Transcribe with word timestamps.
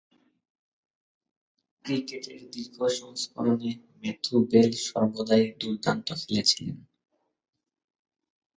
ক্রিকেটের 1.85 2.41
দীর্ঘ 2.53 2.77
সংস্করণে 2.99 3.71
ম্যাথু 3.99 4.35
বেল 4.51 4.71
সর্বদাই 4.87 5.43
দূর্দান্ত 5.61 6.07
খেলেছিলেন। 6.21 6.77